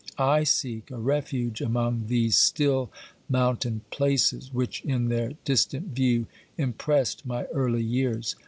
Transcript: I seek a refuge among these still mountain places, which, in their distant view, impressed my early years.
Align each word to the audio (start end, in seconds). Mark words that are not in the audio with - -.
I 0.17 0.45
seek 0.45 0.89
a 0.89 0.97
refuge 0.97 1.61
among 1.61 2.07
these 2.07 2.35
still 2.35 2.89
mountain 3.29 3.81
places, 3.91 4.51
which, 4.51 4.83
in 4.83 5.09
their 5.09 5.33
distant 5.45 5.89
view, 5.89 6.25
impressed 6.57 7.23
my 7.23 7.43
early 7.53 7.83
years. 7.83 8.35